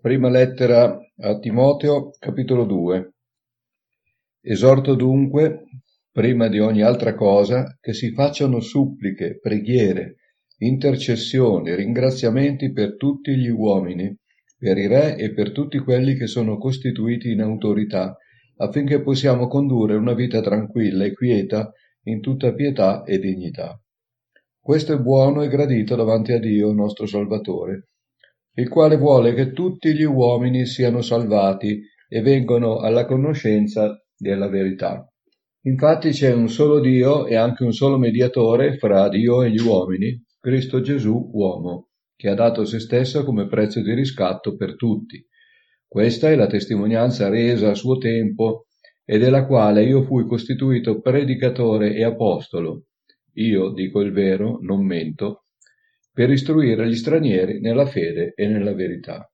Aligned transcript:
Prima 0.00 0.30
lettera 0.30 0.98
a 1.18 1.38
Timoteo, 1.40 2.12
capitolo 2.18 2.64
2. 2.64 3.12
Esorto 4.40 4.94
dunque, 4.94 5.64
prima 6.10 6.48
di 6.48 6.58
ogni 6.58 6.80
altra 6.80 7.14
cosa, 7.14 7.76
che 7.78 7.92
si 7.92 8.10
facciano 8.14 8.60
suppliche, 8.60 9.38
preghiere, 9.38 10.16
intercessioni, 10.60 11.74
ringraziamenti 11.74 12.72
per 12.72 12.96
tutti 12.96 13.36
gli 13.36 13.50
uomini, 13.50 14.16
per 14.56 14.78
i 14.78 14.86
re 14.86 15.18
e 15.18 15.34
per 15.34 15.52
tutti 15.52 15.78
quelli 15.80 16.14
che 16.14 16.28
sono 16.28 16.56
costituiti 16.56 17.32
in 17.32 17.42
autorità, 17.42 18.16
affinché 18.56 19.02
possiamo 19.02 19.48
condurre 19.48 19.96
una 19.96 20.14
vita 20.14 20.40
tranquilla 20.40 21.04
e 21.04 21.12
quieta 21.12 21.70
in 22.04 22.22
tutta 22.22 22.54
pietà 22.54 23.02
e 23.02 23.18
dignità. 23.18 23.78
Questo 24.58 24.94
è 24.94 24.98
buono 24.98 25.42
e 25.42 25.48
gradito 25.48 25.94
davanti 25.94 26.32
a 26.32 26.38
Dio 26.38 26.72
nostro 26.72 27.04
Salvatore, 27.04 27.88
il 28.54 28.68
quale 28.68 28.96
vuole 28.96 29.34
che 29.34 29.52
tutti 29.52 29.94
gli 29.94 30.02
uomini 30.02 30.66
siano 30.66 31.02
salvati 31.02 31.80
e 32.08 32.20
vengano 32.20 32.78
alla 32.78 33.06
conoscenza 33.06 34.02
della 34.16 34.48
verità. 34.48 35.06
Infatti 35.62 36.10
c'è 36.10 36.32
un 36.32 36.48
solo 36.48 36.80
Dio 36.80 37.26
e 37.26 37.36
anche 37.36 37.64
un 37.64 37.72
solo 37.72 37.98
mediatore 37.98 38.76
fra 38.76 39.08
Dio 39.08 39.42
e 39.42 39.50
gli 39.50 39.60
uomini, 39.60 40.24
Cristo 40.40 40.80
Gesù 40.80 41.30
uomo, 41.32 41.90
che 42.16 42.28
ha 42.28 42.34
dato 42.34 42.64
se 42.64 42.80
stesso 42.80 43.24
come 43.24 43.46
prezzo 43.46 43.80
di 43.82 43.94
riscatto 43.94 44.56
per 44.56 44.76
tutti. 44.76 45.24
Questa 45.86 46.30
è 46.30 46.34
la 46.34 46.46
testimonianza 46.46 47.28
resa 47.28 47.70
a 47.70 47.74
suo 47.74 47.98
tempo 47.98 48.66
e 49.04 49.18
della 49.18 49.46
quale 49.46 49.84
io 49.84 50.02
fui 50.02 50.26
costituito 50.26 51.00
predicatore 51.00 51.94
e 51.94 52.04
apostolo, 52.04 52.84
io 53.34 53.70
dico 53.70 54.00
il 54.00 54.12
vero, 54.12 54.58
non 54.60 54.84
mento, 54.84 55.44
per 56.20 56.28
istruire 56.28 56.86
gli 56.86 56.96
stranieri 56.96 57.60
nella 57.60 57.86
fede 57.86 58.34
e 58.36 58.46
nella 58.46 58.74
verità. 58.74 59.26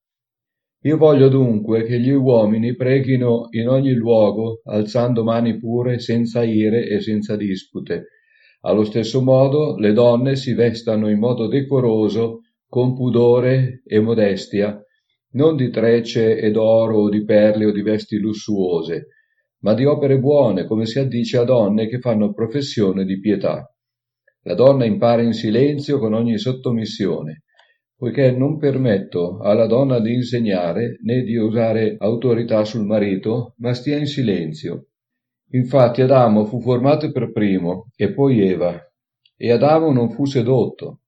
Io 0.84 0.96
voglio 0.96 1.28
dunque 1.28 1.82
che 1.82 1.98
gli 1.98 2.10
uomini 2.10 2.76
preghino 2.76 3.48
in 3.50 3.66
ogni 3.66 3.92
luogo, 3.92 4.60
alzando 4.62 5.24
mani 5.24 5.58
pure, 5.58 5.98
senza 5.98 6.44
ire 6.44 6.86
e 6.86 7.00
senza 7.00 7.34
dispute. 7.34 8.04
Allo 8.60 8.84
stesso 8.84 9.20
modo 9.20 9.76
le 9.78 9.92
donne 9.92 10.36
si 10.36 10.54
vestano 10.54 11.08
in 11.10 11.18
modo 11.18 11.48
decoroso, 11.48 12.42
con 12.68 12.94
pudore 12.94 13.82
e 13.84 13.98
modestia, 13.98 14.80
non 15.32 15.56
di 15.56 15.70
trecce 15.70 16.38
ed 16.38 16.56
oro 16.56 16.98
o 16.98 17.08
di 17.08 17.24
perle 17.24 17.64
o 17.64 17.72
di 17.72 17.82
vesti 17.82 18.16
lussuose, 18.16 19.08
ma 19.62 19.74
di 19.74 19.84
opere 19.84 20.20
buone, 20.20 20.66
come 20.66 20.86
si 20.86 21.00
addice 21.00 21.38
a 21.38 21.42
donne 21.42 21.88
che 21.88 21.98
fanno 21.98 22.32
professione 22.32 23.04
di 23.04 23.18
pietà. 23.18 23.75
La 24.46 24.54
donna 24.54 24.84
impara 24.84 25.22
in 25.22 25.32
silenzio 25.32 25.98
con 25.98 26.12
ogni 26.12 26.38
sottomissione, 26.38 27.42
poiché 27.96 28.30
non 28.30 28.58
permetto 28.58 29.40
alla 29.40 29.66
donna 29.66 29.98
di 29.98 30.14
insegnare 30.14 31.00
né 31.02 31.22
di 31.22 31.34
usare 31.34 31.96
autorità 31.98 32.62
sul 32.64 32.84
marito, 32.86 33.54
ma 33.56 33.74
stia 33.74 33.98
in 33.98 34.06
silenzio. 34.06 34.90
Infatti 35.50 36.00
Adamo 36.00 36.44
fu 36.44 36.60
formato 36.60 37.10
per 37.10 37.32
primo 37.32 37.88
e 37.96 38.12
poi 38.12 38.48
Eva, 38.48 38.80
e 39.36 39.50
Adamo 39.50 39.92
non 39.92 40.10
fu 40.10 40.26
sedotto. 40.26 41.00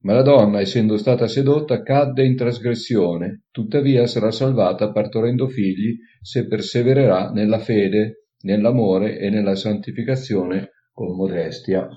Ma 0.00 0.14
la 0.14 0.22
donna, 0.22 0.58
essendo 0.58 0.96
stata 0.96 1.28
sedotta, 1.28 1.84
cadde 1.84 2.24
in 2.24 2.34
trasgressione, 2.34 3.44
tuttavia 3.52 4.08
sarà 4.08 4.32
salvata 4.32 4.90
partorendo 4.90 5.46
figli 5.46 5.96
se 6.20 6.48
persevererà 6.48 7.30
nella 7.30 7.60
fede, 7.60 8.26
nell'amore 8.40 9.18
e 9.18 9.30
nella 9.30 9.54
santificazione 9.54 10.70
con 10.92 11.14
modestia. 11.14 11.88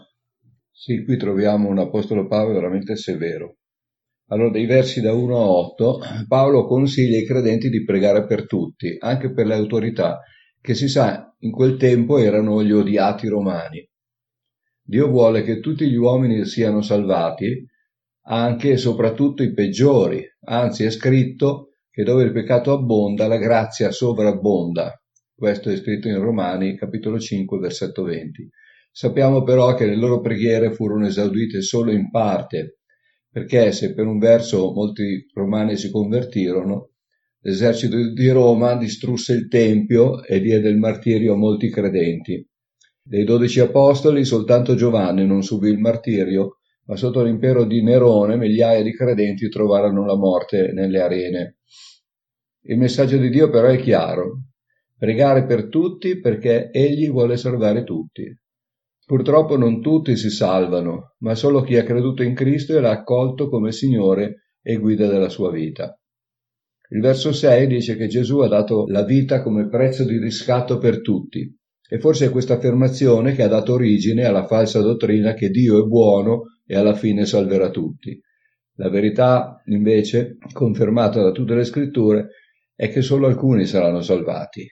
Sì, 0.81 1.03
qui 1.03 1.17
troviamo 1.17 1.67
un 1.67 1.77
Apostolo 1.77 2.25
Paolo 2.25 2.53
veramente 2.53 2.95
severo. 2.95 3.57
Allora, 4.29 4.49
dei 4.49 4.65
versi 4.65 5.01
da 5.01 5.11
1 5.11 5.35
a 5.35 5.45
8, 5.45 5.99
Paolo 6.25 6.65
consiglia 6.67 7.17
ai 7.17 7.25
credenti 7.25 7.67
di 7.69 7.83
pregare 7.83 8.25
per 8.25 8.45
tutti, 8.45 8.95
anche 8.97 9.33
per 9.33 9.45
le 9.45 9.55
autorità, 9.55 10.21
che 10.61 10.75
si 10.75 10.87
sa 10.87 11.35
in 11.39 11.51
quel 11.51 11.75
tempo 11.75 12.17
erano 12.17 12.63
gli 12.63 12.71
odiati 12.71 13.27
romani. 13.27 13.85
Dio 14.81 15.09
vuole 15.09 15.43
che 15.43 15.59
tutti 15.59 15.85
gli 15.85 15.97
uomini 15.97 16.45
siano 16.45 16.81
salvati, 16.81 17.67
anche 18.27 18.71
e 18.71 18.77
soprattutto 18.77 19.43
i 19.43 19.51
peggiori, 19.51 20.25
anzi 20.45 20.85
è 20.85 20.91
scritto 20.91 21.71
che 21.91 22.03
dove 22.03 22.23
il 22.23 22.31
peccato 22.31 22.71
abbonda 22.71 23.27
la 23.27 23.37
grazia 23.37 23.91
sovrabbonda. 23.91 24.97
Questo 25.35 25.71
è 25.71 25.75
scritto 25.75 26.07
in 26.07 26.21
Romani 26.21 26.77
capitolo 26.77 27.19
5 27.19 27.59
versetto 27.59 28.03
20. 28.03 28.49
Sappiamo 28.99 29.43
però 29.43 29.75
che 29.75 29.85
le 29.85 29.95
loro 29.95 30.19
preghiere 30.19 30.73
furono 30.73 31.07
esaudite 31.07 31.61
solo 31.61 31.89
in 31.89 32.09
parte, 32.09 32.79
perché 33.31 33.71
se 33.71 33.93
per 33.93 34.05
un 34.05 34.19
verso 34.19 34.73
molti 34.73 35.25
romani 35.33 35.77
si 35.77 35.89
convertirono, 35.89 36.89
l'esercito 37.43 37.95
di 38.11 38.29
Roma 38.29 38.75
distrusse 38.75 39.31
il 39.31 39.47
Tempio 39.47 40.21
e 40.25 40.41
diede 40.41 40.67
il 40.67 40.75
martirio 40.75 41.31
a 41.31 41.37
molti 41.37 41.69
credenti. 41.69 42.45
Dei 43.01 43.23
dodici 43.23 43.61
apostoli 43.61 44.25
soltanto 44.25 44.75
Giovanni 44.75 45.25
non 45.25 45.43
subì 45.43 45.69
il 45.69 45.79
martirio, 45.79 46.57
ma 46.87 46.97
sotto 46.97 47.23
l'impero 47.23 47.63
di 47.63 47.81
Nerone 47.81 48.35
migliaia 48.35 48.83
di 48.83 48.93
credenti 48.93 49.47
trovarono 49.47 50.05
la 50.05 50.17
morte 50.17 50.73
nelle 50.73 50.99
arene. 50.99 51.59
Il 52.63 52.77
messaggio 52.77 53.15
di 53.15 53.29
Dio 53.29 53.49
però 53.49 53.69
è 53.69 53.79
chiaro, 53.79 54.41
pregare 54.97 55.45
per 55.45 55.69
tutti 55.69 56.19
perché 56.19 56.69
Egli 56.69 57.09
vuole 57.09 57.37
salvare 57.37 57.85
tutti. 57.85 58.37
Purtroppo 59.09 59.57
non 59.57 59.81
tutti 59.81 60.15
si 60.15 60.29
salvano, 60.29 61.15
ma 61.21 61.33
solo 61.33 61.63
chi 61.63 61.77
ha 61.77 61.83
creduto 61.83 62.21
in 62.21 62.35
Cristo 62.35 62.77
e 62.77 62.79
l'ha 62.79 62.91
accolto 62.91 63.49
come 63.49 63.71
Signore 63.71 64.51
e 64.61 64.77
guida 64.77 65.07
della 65.07 65.29
sua 65.29 65.49
vita. 65.49 65.99
Il 66.91 67.01
verso 67.01 67.33
6 67.33 67.65
dice 67.65 67.95
che 67.95 68.05
Gesù 68.05 68.37
ha 68.41 68.47
dato 68.47 68.85
la 68.85 69.03
vita 69.03 69.41
come 69.41 69.67
prezzo 69.67 70.03
di 70.03 70.19
riscatto 70.19 70.77
per 70.77 71.01
tutti. 71.01 71.51
E 71.89 71.97
forse 71.97 72.27
è 72.27 72.29
questa 72.29 72.53
affermazione 72.53 73.33
che 73.33 73.41
ha 73.41 73.47
dato 73.47 73.73
origine 73.73 74.25
alla 74.25 74.45
falsa 74.45 74.79
dottrina 74.79 75.33
che 75.33 75.49
Dio 75.49 75.83
è 75.83 75.87
buono 75.87 76.59
e 76.67 76.75
alla 76.75 76.93
fine 76.93 77.25
salverà 77.25 77.71
tutti. 77.71 78.15
La 78.75 78.89
verità, 78.89 79.59
invece, 79.65 80.37
confermata 80.53 81.19
da 81.23 81.31
tutte 81.31 81.55
le 81.55 81.63
scritture, 81.63 82.27
è 82.75 82.89
che 82.91 83.01
solo 83.01 83.25
alcuni 83.25 83.65
saranno 83.65 84.01
salvati, 84.01 84.67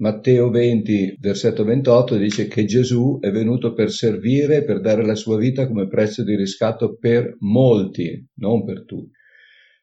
Matteo 0.00 0.48
20, 0.48 1.16
versetto 1.18 1.64
28 1.64 2.18
dice 2.18 2.46
che 2.46 2.64
Gesù 2.64 3.18
è 3.20 3.32
venuto 3.32 3.72
per 3.72 3.90
servire, 3.90 4.62
per 4.62 4.80
dare 4.80 5.04
la 5.04 5.16
sua 5.16 5.36
vita 5.36 5.66
come 5.66 5.88
prezzo 5.88 6.22
di 6.22 6.36
riscatto 6.36 6.96
per 6.96 7.34
molti, 7.40 8.24
non 8.34 8.64
per 8.64 8.84
tutti. 8.84 9.10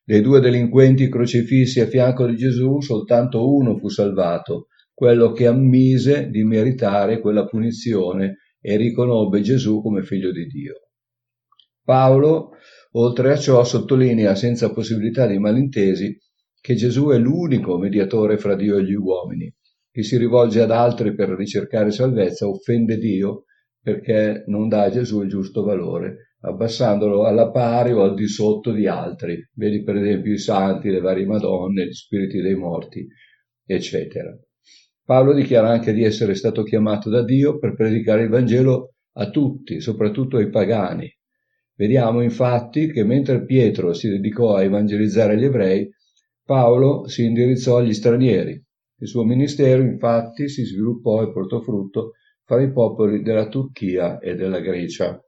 Dei 0.02 0.22
due 0.22 0.40
delinquenti 0.40 1.10
crocifissi 1.10 1.82
a 1.82 1.88
fianco 1.88 2.28
di 2.28 2.38
Gesù, 2.38 2.80
soltanto 2.80 3.54
uno 3.54 3.78
fu 3.78 3.90
salvato, 3.90 4.68
quello 4.94 5.34
che 5.34 5.48
ammise 5.48 6.30
di 6.30 6.46
meritare 6.46 7.20
quella 7.20 7.46
punizione 7.46 8.38
e 8.62 8.78
riconobbe 8.78 9.42
Gesù 9.42 9.82
come 9.82 10.02
figlio 10.04 10.32
di 10.32 10.46
Dio. 10.46 10.76
Paolo, 11.84 12.52
oltre 12.92 13.34
a 13.34 13.38
ciò, 13.38 13.66
sottolinea 13.66 14.34
senza 14.36 14.72
possibilità 14.72 15.28
di 15.28 15.40
malintesi 15.40 16.18
che 16.62 16.76
Gesù 16.76 17.10
è 17.10 17.18
l'unico 17.18 17.78
mediatore 17.78 18.38
fra 18.38 18.56
Dio 18.56 18.78
e 18.78 18.86
gli 18.86 18.94
uomini 18.94 19.54
chi 19.96 20.04
si 20.04 20.18
rivolge 20.18 20.60
ad 20.60 20.72
altri 20.72 21.16
per 21.16 21.30
ricercare 21.30 21.90
salvezza 21.90 22.50
offende 22.50 22.98
Dio 22.98 23.46
perché 23.82 24.44
non 24.48 24.68
dà 24.68 24.82
a 24.82 24.90
Gesù 24.90 25.22
il 25.22 25.30
giusto 25.30 25.64
valore, 25.64 26.34
abbassandolo 26.42 27.24
alla 27.24 27.50
pari 27.50 27.94
o 27.94 28.04
al 28.04 28.14
di 28.14 28.28
sotto 28.28 28.74
di 28.74 28.88
altri. 28.88 29.42
Vedi 29.54 29.84
per 29.84 29.96
esempio 29.96 30.34
i 30.34 30.38
santi, 30.38 30.90
le 30.90 31.00
varie 31.00 31.26
Madonne, 31.26 31.86
gli 31.86 31.94
spiriti 31.94 32.42
dei 32.42 32.56
morti, 32.56 33.08
eccetera. 33.66 34.38
Paolo 35.06 35.34
dichiara 35.34 35.70
anche 35.70 35.94
di 35.94 36.04
essere 36.04 36.36
stato 36.36 36.64
chiamato 36.64 37.10
da 37.10 37.24
Dio 37.24 37.58
per 37.58 37.74
predicare 37.74 38.24
il 38.24 38.30
Vangelo 38.30 38.96
a 39.14 39.30
tutti, 39.30 39.80
soprattutto 39.80 40.36
ai 40.36 40.50
pagani. 40.50 41.10
Vediamo 41.74 42.22
infatti 42.22 42.92
che 42.92 43.06
mentre 43.06 43.46
Pietro 43.46 43.94
si 43.94 44.10
dedicò 44.10 44.56
a 44.56 44.64
evangelizzare 44.64 45.38
gli 45.38 45.46
ebrei, 45.46 45.90
Paolo 46.44 47.08
si 47.08 47.24
indirizzò 47.24 47.78
agli 47.78 47.94
stranieri, 47.94 48.62
il 48.98 49.08
suo 49.08 49.24
ministero 49.24 49.82
infatti 49.82 50.48
si 50.48 50.64
sviluppò 50.64 51.22
e 51.22 51.32
portò 51.32 51.60
frutto 51.60 52.12
fra 52.44 52.62
i 52.62 52.72
popoli 52.72 53.22
della 53.22 53.48
Turchia 53.48 54.20
e 54.20 54.36
della 54.36 54.60
Grecia. 54.60 55.20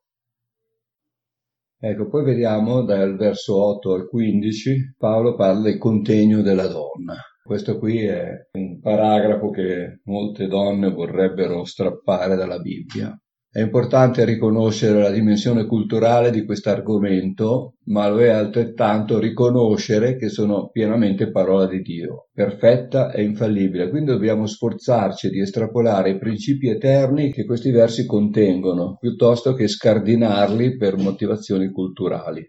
Ecco, 1.79 2.07
poi 2.07 2.23
vediamo 2.23 2.83
dal 2.83 3.15
verso 3.17 3.63
8 3.63 3.93
al 3.93 4.07
15, 4.07 4.95
Paolo 4.97 5.35
parla 5.35 5.61
del 5.61 5.77
contegno 5.77 6.41
della 6.41 6.67
donna. 6.67 7.15
Questo 7.43 7.77
qui 7.77 8.03
è 8.03 8.29
un 8.53 8.79
paragrafo 8.79 9.49
che 9.51 10.01
molte 10.05 10.47
donne 10.47 10.89
vorrebbero 10.89 11.63
strappare 11.65 12.35
dalla 12.35 12.59
Bibbia. 12.59 13.15
È 13.57 13.61
importante 13.61 14.23
riconoscere 14.23 15.01
la 15.01 15.09
dimensione 15.09 15.65
culturale 15.65 16.29
di 16.29 16.45
questo 16.45 16.69
argomento, 16.69 17.77
ma 17.85 18.07
lo 18.07 18.19
è 18.19 18.27
altrettanto 18.27 19.17
riconoscere 19.17 20.15
che 20.15 20.29
sono 20.29 20.69
pienamente 20.69 21.31
parola 21.31 21.65
di 21.65 21.81
Dio, 21.81 22.27
perfetta 22.31 23.11
e 23.11 23.23
infallibile. 23.23 23.89
Quindi 23.89 24.11
dobbiamo 24.11 24.45
sforzarci 24.45 25.29
di 25.29 25.41
estrapolare 25.41 26.11
i 26.11 26.19
principi 26.19 26.69
eterni 26.69 27.33
che 27.33 27.45
questi 27.45 27.71
versi 27.71 28.05
contengono, 28.05 28.97
piuttosto 28.99 29.55
che 29.55 29.67
scardinarli 29.67 30.77
per 30.77 30.95
motivazioni 30.97 31.71
culturali. 31.71 32.47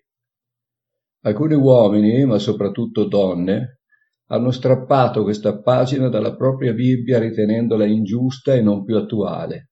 Alcuni 1.22 1.54
uomini, 1.54 2.26
ma 2.26 2.38
soprattutto 2.38 3.06
donne, 3.06 3.80
hanno 4.26 4.50
strappato 4.50 5.22
questa 5.22 5.58
pagina 5.58 6.10
dalla 6.10 6.36
propria 6.36 6.74
Bibbia 6.74 7.18
ritenendola 7.18 7.86
ingiusta 7.86 8.52
e 8.52 8.60
non 8.60 8.84
più 8.84 8.98
attuale. 8.98 9.70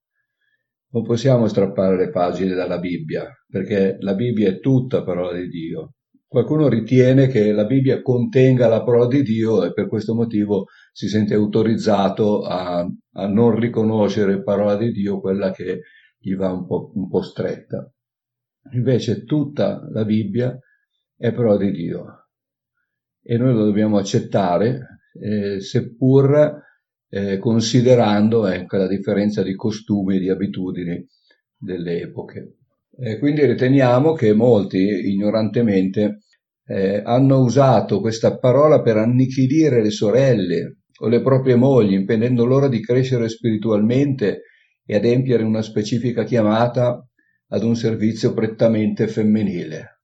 Non 0.96 1.04
possiamo 1.04 1.46
strappare 1.46 1.94
le 1.94 2.08
pagine 2.08 2.54
dalla 2.54 2.78
Bibbia, 2.78 3.30
perché 3.46 3.98
la 4.00 4.14
Bibbia 4.14 4.48
è 4.48 4.60
tutta 4.60 5.04
parola 5.04 5.36
di 5.36 5.46
Dio. 5.48 5.96
Qualcuno 6.26 6.68
ritiene 6.68 7.26
che 7.26 7.52
la 7.52 7.66
Bibbia 7.66 8.00
contenga 8.00 8.66
la 8.66 8.82
parola 8.82 9.06
di 9.06 9.20
Dio 9.20 9.62
e 9.62 9.74
per 9.74 9.88
questo 9.88 10.14
motivo 10.14 10.68
si 10.92 11.08
sente 11.08 11.34
autorizzato 11.34 12.46
a, 12.46 12.78
a 13.12 13.26
non 13.26 13.58
riconoscere 13.58 14.42
parola 14.42 14.74
di 14.74 14.90
Dio, 14.90 15.20
quella 15.20 15.50
che 15.50 15.82
gli 16.16 16.34
va 16.34 16.50
un 16.50 16.64
po', 16.64 16.92
un 16.94 17.08
po' 17.08 17.20
stretta. 17.20 17.92
Invece 18.72 19.24
tutta 19.24 19.86
la 19.92 20.04
Bibbia 20.06 20.58
è 21.14 21.30
parola 21.30 21.58
di 21.58 21.72
Dio 21.72 22.28
e 23.20 23.36
noi 23.36 23.52
lo 23.52 23.66
dobbiamo 23.66 23.98
accettare, 23.98 25.02
eh, 25.20 25.60
seppur 25.60 26.64
eh, 27.08 27.38
considerando 27.38 28.46
ecco, 28.46 28.76
la 28.76 28.88
differenza 28.88 29.42
di 29.42 29.54
costumi 29.54 30.16
e 30.16 30.20
di 30.20 30.28
abitudini 30.30 31.06
delle 31.56 32.02
epoche. 32.02 32.56
Eh, 32.98 33.18
quindi 33.18 33.44
riteniamo 33.44 34.14
che 34.14 34.32
molti 34.32 34.78
ignorantemente 34.78 36.20
eh, 36.66 37.02
hanno 37.04 37.40
usato 37.40 38.00
questa 38.00 38.38
parola 38.38 38.80
per 38.80 38.96
annichilire 38.96 39.82
le 39.82 39.90
sorelle 39.90 40.78
o 41.00 41.08
le 41.08 41.20
proprie 41.20 41.56
mogli, 41.56 41.92
impedendo 41.92 42.44
loro 42.44 42.68
di 42.68 42.80
crescere 42.80 43.28
spiritualmente 43.28 44.42
e 44.84 44.96
adempiere 44.96 45.42
una 45.42 45.62
specifica 45.62 46.24
chiamata 46.24 47.06
ad 47.48 47.62
un 47.62 47.76
servizio 47.76 48.32
prettamente 48.32 49.06
femminile. 49.08 50.00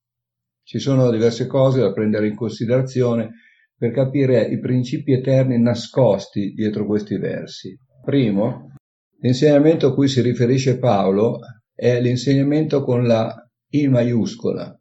Ci 0.62 0.78
sono 0.78 1.10
diverse 1.10 1.46
cose 1.46 1.80
da 1.80 1.92
prendere 1.92 2.28
in 2.28 2.36
considerazione 2.36 3.30
per 3.76 3.90
capire 3.92 4.46
i 4.46 4.58
principi 4.58 5.12
eterni 5.12 5.60
nascosti 5.60 6.52
dietro 6.52 6.86
questi 6.86 7.16
versi. 7.16 7.76
Primo, 8.04 8.74
l'insegnamento 9.20 9.88
a 9.88 9.94
cui 9.94 10.08
si 10.08 10.20
riferisce 10.20 10.78
Paolo 10.78 11.38
è 11.74 12.00
l'insegnamento 12.00 12.82
con 12.82 13.06
la 13.06 13.34
I 13.70 13.88
maiuscola. 13.88 14.76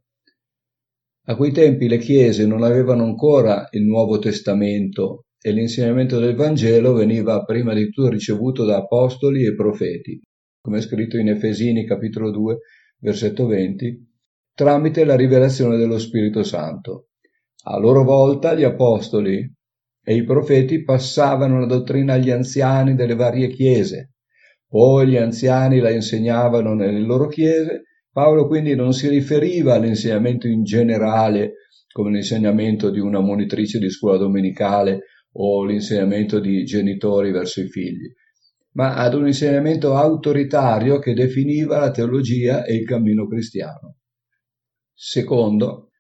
A 1.26 1.36
quei 1.36 1.52
tempi 1.52 1.88
le 1.88 1.98
chiese 1.98 2.46
non 2.46 2.64
avevano 2.64 3.04
ancora 3.04 3.68
il 3.72 3.84
Nuovo 3.84 4.20
Testamento 4.20 5.26
e 5.40 5.52
l'insegnamento 5.52 6.20
del 6.20 6.36
Vangelo 6.36 6.94
veniva 6.94 7.44
prima 7.44 7.74
di 7.74 7.90
tutto 7.90 8.10
ricevuto 8.10 8.66
da 8.66 8.78
apostoli 8.78 9.46
e 9.46 9.56
profeti, 9.56 10.20
come 10.60 10.80
è 10.80 10.82
scritto 10.82 11.18
in 11.18 11.30
Efesini 11.30 11.86
capitolo 11.86 12.32
2, 12.32 12.58
versetto 13.00 13.48
20, 13.48 14.10
tramite 14.54 15.04
la 15.04 15.16
rivelazione 15.16 15.78
dello 15.78 15.98
Spirito 15.98 16.44
Santo. 16.44 17.08
A 17.64 17.78
loro 17.78 18.04
volta 18.04 18.56
gli 18.56 18.64
apostoli 18.64 19.48
e 20.04 20.16
i 20.16 20.24
profeti 20.24 20.84
passavano 20.84 21.60
la 21.60 21.68
dottrina 21.68 22.14
agli 22.14 22.32
anziani 22.32 22.96
delle 22.96 23.14
varie 23.14 23.50
chiese, 23.50 24.14
poi 24.68 25.10
gli 25.10 25.18
anziani 25.18 25.80
la 25.80 25.92
insegnavano 25.92 26.74
nelle 26.74 27.02
loro 27.02 27.28
chiese, 27.28 27.84
Paolo 28.12 28.48
quindi 28.48 28.74
non 28.74 28.94
si 28.94 29.10
riferiva 29.10 29.76
all'insegnamento 29.76 30.48
in 30.48 30.64
generale 30.64 31.54
come 31.92 32.10
l'insegnamento 32.10 32.90
di 32.90 33.00
una 33.00 33.20
monitrice 33.20 33.78
di 33.78 33.90
scuola 33.90 34.18
domenicale 34.18 35.02
o 35.34 35.64
l'insegnamento 35.64 36.40
di 36.40 36.64
genitori 36.64 37.32
verso 37.32 37.62
i 37.62 37.68
figli, 37.68 38.12
ma 38.72 38.96
ad 38.96 39.14
un 39.14 39.28
insegnamento 39.28 39.96
autoritario 39.96 40.98
che 40.98 41.14
definiva 41.14 41.78
la 41.78 41.92
teologia 41.92 42.64
e 42.64 42.74
il 42.76 42.86
cammino 42.86 43.28
cristiano. 43.28 43.98
Secondo, 44.94 45.91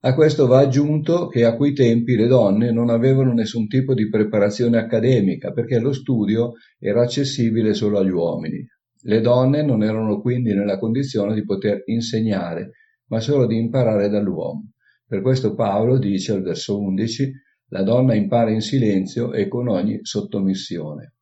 a 0.00 0.14
questo 0.14 0.46
va 0.46 0.60
aggiunto 0.60 1.26
che 1.26 1.44
a 1.44 1.56
quei 1.56 1.72
tempi 1.72 2.14
le 2.14 2.28
donne 2.28 2.70
non 2.70 2.88
avevano 2.88 3.32
nessun 3.32 3.66
tipo 3.66 3.94
di 3.94 4.08
preparazione 4.08 4.78
accademica 4.78 5.50
perché 5.50 5.80
lo 5.80 5.92
studio 5.92 6.52
era 6.78 7.02
accessibile 7.02 7.74
solo 7.74 7.98
agli 7.98 8.10
uomini. 8.10 8.64
Le 9.02 9.20
donne 9.20 9.64
non 9.64 9.82
erano 9.82 10.20
quindi 10.20 10.54
nella 10.54 10.78
condizione 10.78 11.34
di 11.34 11.44
poter 11.44 11.82
insegnare, 11.86 12.70
ma 13.08 13.18
solo 13.18 13.46
di 13.46 13.56
imparare 13.56 14.08
dall'uomo. 14.08 14.70
Per 15.04 15.20
questo 15.20 15.54
Paolo 15.54 15.98
dice 15.98 16.30
al 16.30 16.42
verso 16.42 16.78
11 16.78 17.32
la 17.70 17.82
donna 17.82 18.14
impara 18.14 18.50
in 18.50 18.60
silenzio 18.60 19.32
e 19.32 19.48
con 19.48 19.66
ogni 19.66 19.98
sottomissione. 20.02 21.14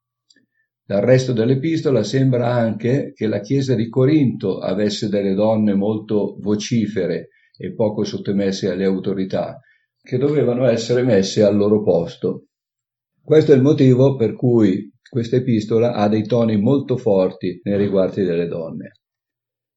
Dal 0.84 1.00
resto 1.00 1.32
dell'epistola 1.32 2.02
sembra 2.02 2.52
anche 2.52 3.12
che 3.14 3.26
la 3.26 3.40
Chiesa 3.40 3.75
di 3.75 3.88
Corinto 3.88 4.58
avesse 4.58 5.08
delle 5.08 5.32
donne 5.32 5.75
molto 5.75 6.37
vocifere 6.40 7.28
e 7.56 7.74
poco 7.74 8.04
sottomesse 8.04 8.70
alle 8.70 8.84
autorità, 8.84 9.60
che 10.00 10.18
dovevano 10.18 10.66
essere 10.66 11.02
messe 11.02 11.42
al 11.42 11.56
loro 11.56 11.82
posto. 11.82 12.46
Questo 13.22 13.52
è 13.52 13.56
il 13.56 13.62
motivo 13.62 14.16
per 14.16 14.34
cui 14.34 14.92
questa 15.08 15.36
epistola 15.36 15.94
ha 15.94 16.08
dei 16.08 16.26
toni 16.26 16.56
molto 16.56 16.96
forti 16.96 17.60
nei 17.64 17.76
riguardi 17.76 18.22
delle 18.24 18.46
donne. 18.46 19.00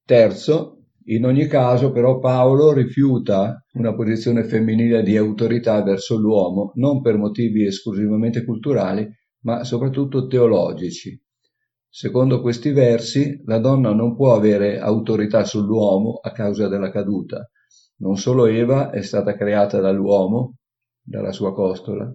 Terzo, 0.06 0.84
in 1.06 1.26
ogni 1.26 1.48
caso 1.48 1.92
però 1.92 2.20
Paolo 2.20 2.74
rifiuta 2.74 3.64
una 3.74 3.96
posizione 3.96 4.44
femminile 4.44 5.02
di 5.02 5.18
autorità 5.18 5.82
verso 5.82 6.18
l'uomo 6.18 6.72
non 6.76 7.02
per 7.02 7.18
motivi 7.18 7.66
esclusivamente 7.66 8.44
culturali, 8.44 9.08
ma 9.42 9.64
soprattutto 9.64 10.28
teologici. 10.28 11.20
Secondo 11.88 12.42
questi 12.42 12.72
versi, 12.72 13.42
la 13.46 13.58
donna 13.58 13.94
non 13.94 14.16
può 14.16 14.36
avere 14.36 14.78
autorità 14.80 15.44
sull'uomo 15.44 16.20
a 16.22 16.32
causa 16.32 16.68
della 16.68 16.92
caduta. 16.92 17.50
Non 18.02 18.18
solo 18.18 18.46
Eva 18.46 18.92
è 18.92 19.02
stata 19.02 19.36
creata 19.36 19.80
dall'uomo, 19.80 20.56
dalla 21.02 21.32
sua 21.32 21.54
costola, 21.54 22.14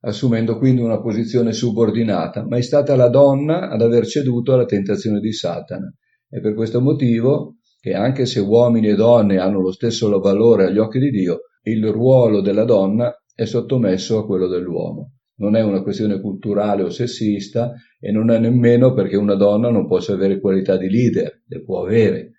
assumendo 0.00 0.58
quindi 0.58 0.80
una 0.80 1.00
posizione 1.00 1.52
subordinata, 1.52 2.46
ma 2.46 2.56
è 2.56 2.62
stata 2.62 2.94
la 2.96 3.08
donna 3.08 3.68
ad 3.68 3.82
aver 3.82 4.06
ceduto 4.06 4.52
alla 4.52 4.64
tentazione 4.64 5.20
di 5.20 5.32
Satana. 5.32 5.92
E 6.28 6.40
per 6.40 6.54
questo 6.54 6.80
motivo, 6.80 7.56
che 7.80 7.94
anche 7.94 8.26
se 8.26 8.40
uomini 8.40 8.88
e 8.88 8.94
donne 8.94 9.38
hanno 9.38 9.60
lo 9.60 9.72
stesso 9.72 10.08
valore 10.20 10.66
agli 10.66 10.78
occhi 10.78 10.98
di 10.98 11.10
Dio, 11.10 11.40
il 11.62 11.86
ruolo 11.90 12.40
della 12.40 12.64
donna 12.64 13.12
è 13.34 13.44
sottomesso 13.44 14.18
a 14.18 14.26
quello 14.26 14.46
dell'uomo 14.46 15.14
non 15.36 15.56
è 15.56 15.62
una 15.62 15.82
questione 15.82 16.20
culturale 16.20 16.82
o 16.82 16.90
sessista 16.90 17.72
e 17.98 18.12
non 18.12 18.30
è 18.30 18.38
nemmeno 18.38 18.92
perché 18.92 19.16
una 19.16 19.34
donna 19.34 19.70
non 19.70 19.86
possa 19.86 20.12
avere 20.12 20.40
qualità 20.40 20.76
di 20.76 20.88
leader, 20.88 21.42
le 21.46 21.62
può 21.62 21.82
avere, 21.82 22.33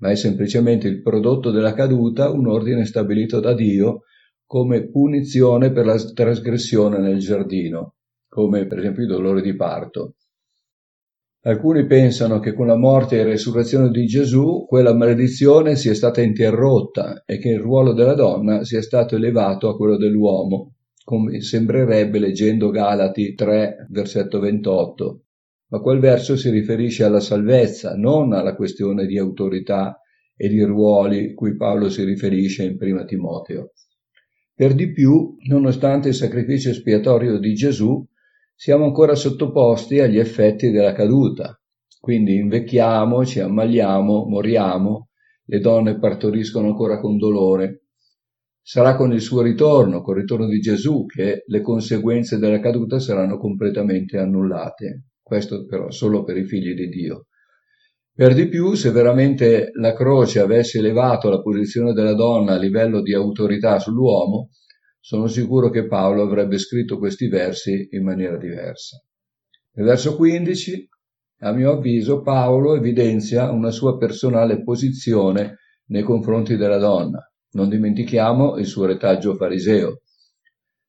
ma 0.00 0.10
è 0.10 0.16
semplicemente 0.16 0.88
il 0.88 1.00
prodotto 1.00 1.50
della 1.50 1.72
caduta, 1.72 2.30
un 2.30 2.48
ordine 2.48 2.84
stabilito 2.84 3.40
da 3.40 3.54
Dio 3.54 4.02
come 4.44 4.88
punizione 4.88 5.70
per 5.70 5.86
la 5.86 5.96
trasgressione 5.96 6.98
nel 6.98 7.18
giardino, 7.18 7.94
come 8.28 8.66
per 8.66 8.78
esempio 8.78 9.04
i 9.04 9.06
dolori 9.06 9.42
di 9.42 9.54
parto. 9.54 10.16
Alcuni 11.42 11.86
pensano 11.86 12.38
che 12.38 12.52
con 12.52 12.66
la 12.66 12.76
morte 12.76 13.16
e 13.16 13.24
resurrezione 13.24 13.90
di 13.90 14.04
Gesù 14.06 14.66
quella 14.68 14.94
maledizione 14.94 15.76
sia 15.76 15.94
stata 15.94 16.20
interrotta 16.20 17.22
e 17.24 17.38
che 17.38 17.50
il 17.50 17.60
ruolo 17.60 17.92
della 17.94 18.14
donna 18.14 18.64
sia 18.64 18.82
stato 18.82 19.16
elevato 19.16 19.68
a 19.68 19.76
quello 19.76 19.96
dell'uomo, 19.96 20.74
come 21.02 21.40
sembrerebbe 21.40 22.18
leggendo 22.18 22.70
Galati 22.70 23.34
3, 23.34 23.86
versetto 23.88 24.38
28, 24.38 25.22
ma 25.70 25.80
quel 25.80 25.98
verso 25.98 26.36
si 26.36 26.50
riferisce 26.50 27.04
alla 27.04 27.20
salvezza, 27.20 27.94
non 27.96 28.32
alla 28.32 28.54
questione 28.54 29.06
di 29.06 29.18
autorità 29.18 30.00
e 30.36 30.48
di 30.48 30.62
ruoli 30.62 31.34
cui 31.34 31.56
Paolo 31.56 31.88
si 31.88 32.04
riferisce 32.04 32.64
in 32.64 32.76
prima 32.76 33.04
Timoteo. 33.04 33.72
Per 34.54 34.74
di 34.74 34.92
più, 34.92 35.36
nonostante 35.48 36.08
il 36.08 36.14
sacrificio 36.14 36.70
espiatorio 36.70 37.38
di 37.38 37.54
Gesù, 37.54 38.06
siamo 38.54 38.84
ancora 38.84 39.14
sottoposti 39.14 40.00
agli 40.00 40.18
effetti 40.18 40.70
della 40.70 40.92
caduta. 40.92 41.58
Quindi 41.98 42.36
invecchiamo, 42.36 43.24
ci 43.24 43.40
ammaliamo, 43.40 44.26
moriamo, 44.26 45.08
le 45.44 45.58
donne 45.58 45.98
partoriscono 45.98 46.68
ancora 46.68 47.00
con 47.00 47.16
dolore, 47.16 47.84
Sarà 48.62 48.94
con 48.94 49.12
il 49.12 49.20
suo 49.20 49.40
ritorno, 49.40 50.02
col 50.02 50.18
ritorno 50.18 50.46
di 50.46 50.60
Gesù, 50.60 51.06
che 51.06 51.42
le 51.46 51.60
conseguenze 51.60 52.38
della 52.38 52.60
caduta 52.60 53.00
saranno 53.00 53.36
completamente 53.38 54.18
annullate. 54.18 55.06
Questo 55.30 55.64
però 55.64 55.92
solo 55.92 56.24
per 56.24 56.36
i 56.38 56.44
figli 56.44 56.74
di 56.74 56.88
Dio. 56.88 57.26
Per 58.12 58.34
di 58.34 58.48
più, 58.48 58.74
se 58.74 58.90
veramente 58.90 59.70
la 59.74 59.92
croce 59.92 60.40
avesse 60.40 60.78
elevato 60.78 61.28
la 61.30 61.40
posizione 61.40 61.92
della 61.92 62.14
donna 62.14 62.54
a 62.54 62.58
livello 62.58 63.00
di 63.00 63.14
autorità 63.14 63.78
sull'uomo, 63.78 64.48
sono 64.98 65.28
sicuro 65.28 65.70
che 65.70 65.86
Paolo 65.86 66.22
avrebbe 66.22 66.58
scritto 66.58 66.98
questi 66.98 67.28
versi 67.28 67.90
in 67.92 68.02
maniera 68.02 68.36
diversa. 68.36 69.00
Nel 69.74 69.86
verso 69.86 70.16
15, 70.16 70.88
a 71.42 71.52
mio 71.52 71.74
avviso, 71.74 72.22
Paolo 72.22 72.74
evidenzia 72.74 73.52
una 73.52 73.70
sua 73.70 73.96
personale 73.98 74.64
posizione 74.64 75.58
nei 75.90 76.02
confronti 76.02 76.56
della 76.56 76.78
donna. 76.78 77.20
Non 77.52 77.68
dimentichiamo 77.68 78.56
il 78.56 78.66
suo 78.66 78.84
retaggio 78.84 79.36
fariseo. 79.36 80.00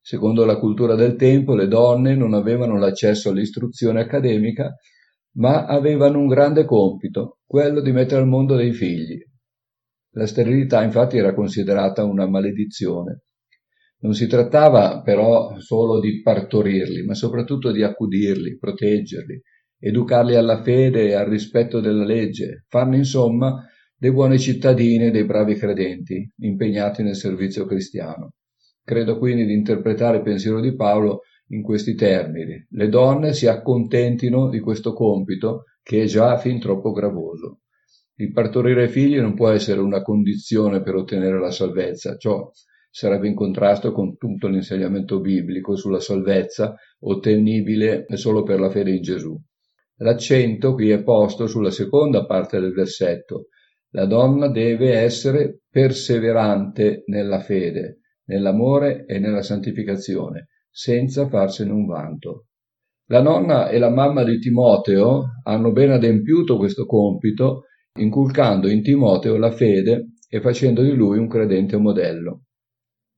Secondo 0.03 0.45
la 0.45 0.57
cultura 0.57 0.95
del 0.95 1.15
tempo, 1.15 1.53
le 1.53 1.67
donne 1.67 2.15
non 2.15 2.33
avevano 2.33 2.77
l'accesso 2.79 3.29
all'istruzione 3.29 4.01
accademica, 4.01 4.73
ma 5.33 5.65
avevano 5.65 6.19
un 6.19 6.27
grande 6.27 6.65
compito, 6.65 7.37
quello 7.45 7.81
di 7.81 7.91
mettere 7.91 8.21
al 8.21 8.27
mondo 8.27 8.55
dei 8.55 8.73
figli. 8.73 9.17
La 10.15 10.25
sterilità 10.25 10.83
infatti 10.83 11.17
era 11.17 11.33
considerata 11.33 12.03
una 12.03 12.27
maledizione. 12.27 13.21
Non 13.99 14.13
si 14.15 14.25
trattava 14.25 15.01
però 15.03 15.57
solo 15.59 15.99
di 15.99 16.21
partorirli, 16.21 17.05
ma 17.05 17.13
soprattutto 17.13 17.71
di 17.71 17.83
accudirli, 17.83 18.57
proteggerli, 18.57 19.39
educarli 19.79 20.35
alla 20.35 20.63
fede 20.63 21.09
e 21.09 21.13
al 21.13 21.27
rispetto 21.27 21.79
della 21.79 22.03
legge, 22.03 22.65
farne 22.67 22.97
insomma 22.97 23.63
dei 23.95 24.11
buoni 24.11 24.39
cittadini 24.39 25.05
e 25.05 25.11
dei 25.11 25.25
bravi 25.25 25.53
credenti, 25.55 26.27
impegnati 26.39 27.03
nel 27.03 27.15
servizio 27.15 27.65
cristiano. 27.65 28.33
Credo 28.83 29.17
quindi 29.17 29.45
di 29.45 29.53
interpretare 29.53 30.17
il 30.17 30.23
pensiero 30.23 30.59
di 30.59 30.75
Paolo 30.75 31.21
in 31.47 31.61
questi 31.61 31.95
termini. 31.95 32.65
Le 32.69 32.89
donne 32.89 33.33
si 33.33 33.47
accontentino 33.47 34.49
di 34.49 34.59
questo 34.59 34.93
compito 34.93 35.65
che 35.83 36.03
è 36.03 36.05
già 36.05 36.37
fin 36.37 36.59
troppo 36.59 36.91
gravoso. 36.91 37.61
Il 38.15 38.31
partorire 38.31 38.87
figli 38.87 39.19
non 39.19 39.33
può 39.33 39.49
essere 39.49 39.79
una 39.79 40.01
condizione 40.01 40.81
per 40.81 40.95
ottenere 40.95 41.39
la 41.39 41.51
salvezza, 41.51 42.17
ciò 42.17 42.51
sarebbe 42.89 43.27
in 43.27 43.35
contrasto 43.35 43.91
con 43.93 44.17
tutto 44.17 44.47
l'insegnamento 44.47 45.19
biblico 45.21 45.75
sulla 45.75 45.99
salvezza 45.99 46.75
ottenibile 46.99 48.05
solo 48.15 48.43
per 48.43 48.59
la 48.59 48.69
fede 48.69 48.91
in 48.91 49.01
Gesù. 49.01 49.35
L'accento 49.97 50.73
qui 50.73 50.89
è 50.89 51.01
posto 51.01 51.47
sulla 51.47 51.71
seconda 51.71 52.25
parte 52.25 52.59
del 52.59 52.73
versetto. 52.73 53.47
La 53.91 54.05
donna 54.05 54.49
deve 54.49 54.93
essere 54.93 55.61
perseverante 55.69 57.03
nella 57.07 57.39
fede, 57.39 58.00
nell'amore 58.25 59.05
e 59.05 59.19
nella 59.19 59.41
santificazione, 59.41 60.49
senza 60.69 61.27
farsene 61.27 61.71
un 61.71 61.85
vanto. 61.85 62.45
La 63.07 63.21
nonna 63.21 63.69
e 63.69 63.77
la 63.77 63.89
mamma 63.89 64.23
di 64.23 64.39
Timoteo 64.39 65.41
hanno 65.43 65.71
ben 65.71 65.91
adempiuto 65.91 66.57
questo 66.57 66.85
compito, 66.85 67.65
inculcando 67.99 68.69
in 68.69 68.81
Timoteo 68.81 69.35
la 69.35 69.51
fede 69.51 70.13
e 70.29 70.39
facendo 70.39 70.81
di 70.81 70.93
lui 70.93 71.17
un 71.17 71.27
credente 71.27 71.75
modello. 71.75 72.43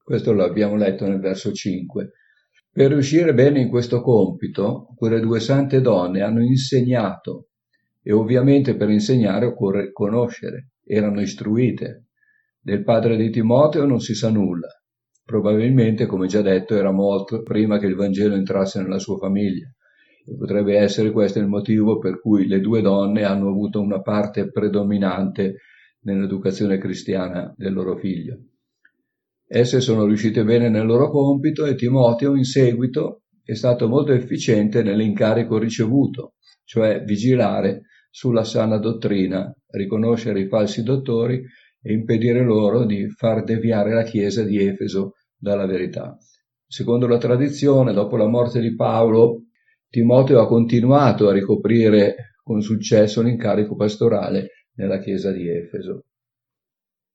Questo 0.03 0.33
lo 0.33 0.43
abbiamo 0.43 0.75
letto 0.75 1.07
nel 1.07 1.19
verso 1.19 1.51
5. 1.51 2.11
Per 2.71 2.89
riuscire 2.89 3.35
bene 3.35 3.59
in 3.59 3.69
questo 3.69 4.01
compito, 4.01 4.87
quelle 4.95 5.19
due 5.19 5.39
sante 5.39 5.79
donne 5.79 6.21
hanno 6.21 6.41
insegnato 6.41 7.49
e 8.01 8.11
ovviamente 8.11 8.75
per 8.75 8.89
insegnare 8.89 9.45
occorre 9.45 9.91
conoscere, 9.91 10.71
erano 10.83 11.21
istruite. 11.21 12.07
Del 12.59 12.83
padre 12.83 13.15
di 13.15 13.29
Timoteo 13.29 13.85
non 13.85 13.99
si 13.99 14.15
sa 14.15 14.31
nulla, 14.31 14.67
Probabilmente, 15.25 16.05
come 16.05 16.27
già 16.27 16.41
detto, 16.41 16.75
era 16.75 16.91
morto 16.91 17.41
prima 17.43 17.77
che 17.79 17.85
il 17.85 17.95
Vangelo 17.95 18.35
entrasse 18.35 18.81
nella 18.81 18.99
sua 18.99 19.17
famiglia. 19.17 19.71
E 20.25 20.35
potrebbe 20.37 20.77
essere 20.77 21.11
questo 21.11 21.39
il 21.39 21.47
motivo 21.47 21.97
per 21.97 22.19
cui 22.19 22.47
le 22.47 22.59
due 22.59 22.81
donne 22.81 23.23
hanno 23.23 23.49
avuto 23.49 23.81
una 23.81 24.01
parte 24.01 24.51
predominante 24.51 25.55
nell'educazione 26.01 26.77
cristiana 26.77 27.53
del 27.55 27.73
loro 27.73 27.97
figlio. 27.97 28.37
Esse 29.47 29.81
sono 29.81 30.05
riuscite 30.05 30.43
bene 30.43 30.69
nel 30.69 30.85
loro 30.85 31.09
compito 31.09 31.65
e 31.65 31.75
Timoteo 31.75 32.35
in 32.35 32.43
seguito 32.43 33.23
è 33.43 33.53
stato 33.53 33.87
molto 33.87 34.13
efficiente 34.13 34.83
nell'incarico 34.83 35.57
ricevuto, 35.57 36.35
cioè 36.63 37.03
vigilare 37.03 37.83
sulla 38.09 38.43
sana 38.43 38.77
dottrina, 38.77 39.53
riconoscere 39.71 40.39
i 40.39 40.47
falsi 40.47 40.83
dottori 40.83 41.43
e 41.83 41.93
impedire 41.93 42.41
loro 42.41 42.85
di 42.85 43.09
far 43.09 43.43
deviare 43.43 43.93
la 43.93 44.03
Chiesa 44.03 44.43
di 44.43 44.57
Efeso 44.65 45.15
dalla 45.37 45.65
verità. 45.65 46.17
Secondo 46.65 47.05
la 47.05 47.17
tradizione, 47.17 47.93
dopo 47.93 48.15
la 48.15 48.27
morte 48.27 48.61
di 48.61 48.73
Paolo, 48.73 49.43
Timoteo 49.89 50.41
ha 50.41 50.47
continuato 50.47 51.27
a 51.27 51.33
ricoprire 51.33 52.37
con 52.41 52.61
successo 52.61 53.21
l'incarico 53.21 53.75
pastorale 53.75 54.67
nella 54.75 54.99
Chiesa 54.99 55.31
di 55.31 55.47
Efeso. 55.47 56.05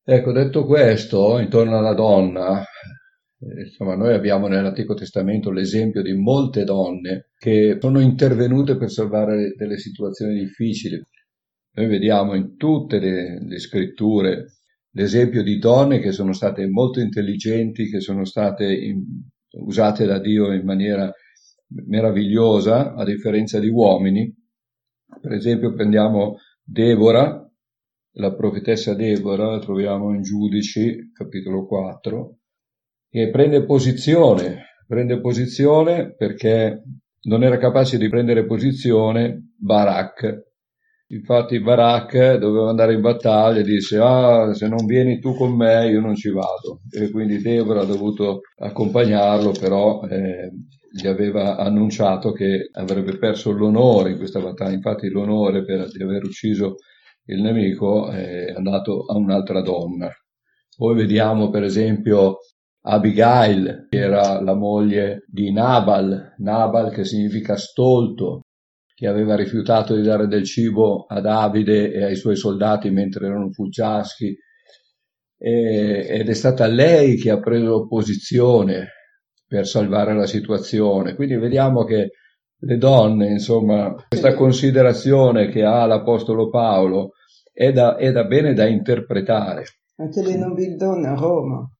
Ecco, 0.04 0.32
detto 0.32 0.64
questo, 0.64 1.38
intorno 1.38 1.76
alla 1.76 1.94
donna, 1.94 2.60
eh, 2.60 3.62
insomma, 3.64 3.96
noi 3.96 4.14
abbiamo 4.14 4.46
nell'Antico 4.48 4.94
Testamento 4.94 5.50
l'esempio 5.50 6.02
di 6.02 6.12
molte 6.12 6.64
donne 6.64 7.30
che 7.36 7.78
sono 7.80 8.00
intervenute 8.00 8.76
per 8.76 8.90
salvare 8.90 9.54
delle 9.56 9.78
situazioni 9.78 10.34
difficili. 10.34 11.02
Noi 11.72 11.86
vediamo 11.86 12.34
in 12.34 12.56
tutte 12.56 12.98
le, 12.98 13.44
le 13.44 13.58
scritture 13.58 14.57
l'esempio 14.92 15.42
di 15.42 15.58
donne 15.58 16.00
che 16.00 16.12
sono 16.12 16.32
state 16.32 16.66
molto 16.68 17.00
intelligenti, 17.00 17.88
che 17.88 18.00
sono 18.00 18.24
state 18.24 18.64
in, 18.72 19.02
usate 19.60 20.06
da 20.06 20.18
Dio 20.18 20.52
in 20.52 20.64
maniera 20.64 21.12
meravigliosa, 21.86 22.94
a 22.94 23.04
differenza 23.04 23.58
di 23.58 23.68
uomini. 23.68 24.34
Per 25.20 25.32
esempio 25.32 25.72
prendiamo 25.72 26.36
Deborah, 26.62 27.48
la 28.12 28.34
profetessa 28.34 28.94
Deborah, 28.94 29.52
la 29.52 29.58
troviamo 29.58 30.14
in 30.14 30.22
Giudici, 30.22 31.12
capitolo 31.12 31.66
4, 31.66 32.38
che 33.10 33.30
prende 33.30 33.64
posizione, 33.64 34.82
prende 34.86 35.20
posizione 35.20 36.14
perché 36.14 36.82
non 37.22 37.42
era 37.42 37.58
capace 37.58 37.98
di 37.98 38.08
prendere 38.08 38.44
posizione 38.44 39.52
Barak, 39.56 40.47
Infatti 41.10 41.58
Barak 41.60 42.36
doveva 42.36 42.68
andare 42.68 42.92
in 42.92 43.00
battaglia 43.00 43.60
e 43.60 43.62
disse 43.62 43.98
ah 43.98 44.52
se 44.52 44.68
non 44.68 44.84
vieni 44.84 45.18
tu 45.20 45.34
con 45.34 45.56
me 45.56 45.88
io 45.88 46.00
non 46.00 46.14
ci 46.14 46.28
vado. 46.30 46.80
E 46.90 47.10
quindi 47.10 47.40
Deborah 47.40 47.80
ha 47.80 47.86
dovuto 47.86 48.40
accompagnarlo 48.58 49.52
però 49.52 50.02
eh, 50.02 50.50
gli 50.92 51.06
aveva 51.06 51.56
annunciato 51.56 52.32
che 52.32 52.68
avrebbe 52.72 53.16
perso 53.16 53.52
l'onore 53.52 54.10
in 54.10 54.18
questa 54.18 54.40
battaglia. 54.40 54.74
Infatti 54.74 55.08
l'onore 55.08 55.64
per, 55.64 55.90
di 55.90 56.02
aver 56.02 56.24
ucciso 56.24 56.76
il 57.24 57.40
nemico 57.40 58.10
è 58.10 58.52
andato 58.54 59.06
a 59.06 59.16
un'altra 59.16 59.62
donna. 59.62 60.10
Poi 60.76 60.94
vediamo 60.94 61.48
per 61.48 61.62
esempio 61.62 62.38
Abigail 62.82 63.86
che 63.88 63.98
era 63.98 64.42
la 64.42 64.54
moglie 64.54 65.24
di 65.26 65.52
Nabal. 65.52 66.34
Nabal 66.36 66.90
che 66.90 67.04
significa 67.04 67.56
stolto 67.56 68.42
che 68.98 69.06
aveva 69.06 69.36
rifiutato 69.36 69.94
di 69.94 70.02
dare 70.02 70.26
del 70.26 70.42
cibo 70.42 71.06
a 71.06 71.20
Davide 71.20 71.92
e 71.92 72.02
ai 72.02 72.16
suoi 72.16 72.34
soldati 72.34 72.90
mentre 72.90 73.26
erano 73.26 73.48
fuggiaschi 73.52 74.36
e, 75.38 76.06
ed 76.08 76.28
è 76.28 76.34
stata 76.34 76.66
lei 76.66 77.14
che 77.14 77.30
ha 77.30 77.38
preso 77.38 77.86
posizione 77.86 78.88
per 79.46 79.68
salvare 79.68 80.16
la 80.16 80.26
situazione. 80.26 81.14
Quindi 81.14 81.36
vediamo 81.36 81.84
che 81.84 82.10
le 82.58 82.76
donne, 82.76 83.28
insomma, 83.28 83.94
questa 84.08 84.34
considerazione 84.34 85.48
che 85.48 85.62
ha 85.62 85.86
l'Apostolo 85.86 86.48
Paolo 86.48 87.12
è 87.52 87.70
da, 87.70 87.94
è 87.94 88.10
da 88.10 88.24
bene 88.24 88.52
da 88.52 88.66
interpretare. 88.66 89.64
Anche 89.98 90.22
le 90.22 90.36
nobili 90.36 90.74
donne 90.74 91.06
a 91.06 91.14
Roma 91.14 91.70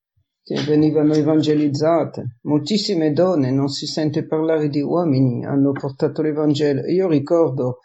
che 0.49 0.63
venivano 0.63 1.13
evangelizzate. 1.13 2.39
Moltissime 2.45 3.13
donne, 3.13 3.51
non 3.51 3.69
si 3.69 3.85
sente 3.85 4.27
parlare 4.27 4.71
di 4.71 4.81
uomini, 4.81 5.45
hanno 5.45 5.73
portato 5.73 6.23
l'Evangelo. 6.23 6.87
Io 6.87 7.07
ricordo, 7.07 7.81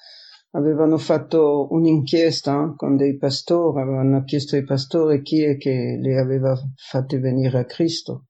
avevano 0.52 0.98
fatto 0.98 1.68
un'inchiesta 1.72 2.74
con 2.78 2.96
dei 2.96 3.18
pastori, 3.18 3.82
avevano 3.82 4.24
chiesto 4.24 4.56
ai 4.56 4.64
pastori 4.64 5.22
chi 5.22 5.44
è 5.44 5.58
che 5.58 6.00
le 6.02 6.18
aveva 6.18 6.58
fatte 6.78 7.20
venire 7.20 7.60
a 7.60 7.66
Cristo 7.66 8.28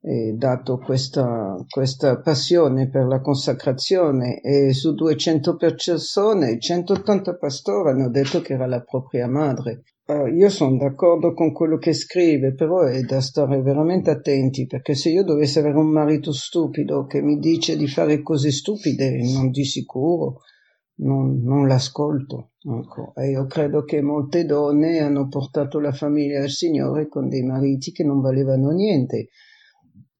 e 0.00 0.32
dato 0.36 0.78
questa, 0.78 1.54
questa 1.68 2.18
passione 2.20 2.90
per 2.90 3.06
la 3.06 3.20
consacrazione 3.20 4.40
e 4.40 4.72
su 4.72 4.92
200 4.92 5.54
persone 5.54 6.58
180 6.58 7.36
pastori 7.36 7.90
hanno 7.90 8.10
detto 8.10 8.40
che 8.40 8.54
era 8.54 8.66
la 8.66 8.80
propria 8.80 9.28
madre 9.28 9.82
io 10.26 10.48
sono 10.48 10.76
d'accordo 10.76 11.34
con 11.34 11.52
quello 11.52 11.76
che 11.76 11.92
scrive, 11.92 12.54
però 12.54 12.82
è 12.82 13.00
da 13.02 13.20
stare 13.20 13.60
veramente 13.62 14.10
attenti 14.10 14.66
perché 14.66 14.94
se 14.94 15.10
io 15.10 15.22
dovessi 15.24 15.58
avere 15.58 15.76
un 15.76 15.90
marito 15.90 16.32
stupido 16.32 17.04
che 17.06 17.20
mi 17.20 17.38
dice 17.38 17.76
di 17.76 17.86
fare 17.86 18.22
cose 18.22 18.50
stupide, 18.50 19.20
non 19.32 19.50
di 19.50 19.64
sicuro 19.64 20.40
non, 20.96 21.42
non 21.42 21.66
l'ascolto. 21.66 22.52
Ecco. 22.62 23.12
E 23.16 23.30
io 23.30 23.46
credo 23.46 23.82
che 23.84 24.00
molte 24.02 24.44
donne 24.44 25.00
hanno 25.00 25.28
portato 25.28 25.78
la 25.80 25.92
famiglia 25.92 26.42
al 26.42 26.50
Signore 26.50 27.08
con 27.08 27.28
dei 27.28 27.42
mariti 27.42 27.92
che 27.92 28.04
non 28.04 28.20
valevano 28.20 28.70
niente. 28.70 29.28